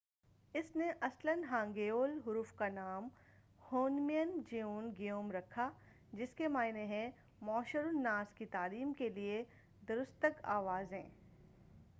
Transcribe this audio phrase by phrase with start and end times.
[0.55, 3.07] اس نے اصلاً ہانگیول حروف کا نام
[3.71, 5.69] ہونمین جیون گیوم رکھا
[6.13, 7.09] جس کے معنی ہیں
[7.41, 9.43] معشر الناس کی تعلیم کے لئے
[9.83, 11.03] درستگ آوازیں